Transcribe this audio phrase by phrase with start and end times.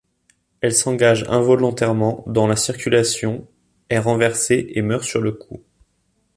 [0.61, 3.47] Elle s'engage involontairement dans la circulation,
[3.91, 5.61] est renversée et meurt sur le coup.